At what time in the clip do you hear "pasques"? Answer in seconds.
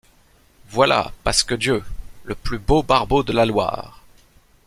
1.23-1.53